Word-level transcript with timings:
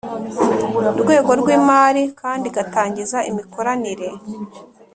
Rwego 1.01 1.31
rw 1.39 1.47
imari 1.57 2.03
kandi 2.21 2.45
igatangiza 2.51 3.17
imikoranire 3.29 4.07